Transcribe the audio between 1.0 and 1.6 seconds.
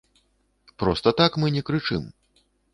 так мы